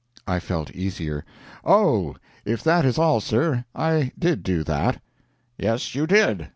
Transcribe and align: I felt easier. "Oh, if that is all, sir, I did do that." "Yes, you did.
I 0.25 0.39
felt 0.39 0.71
easier. 0.71 1.23
"Oh, 1.63 2.15
if 2.43 2.63
that 2.63 2.85
is 2.85 2.97
all, 2.97 3.21
sir, 3.21 3.65
I 3.75 4.11
did 4.17 4.41
do 4.41 4.63
that." 4.63 4.99
"Yes, 5.59 5.93
you 5.93 6.07
did. 6.07 6.49